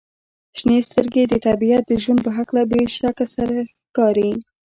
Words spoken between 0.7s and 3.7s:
سترګې د طبیعت د ژوند په هکله بې شک سره